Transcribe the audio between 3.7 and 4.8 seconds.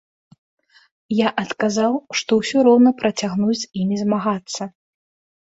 імі змагацца.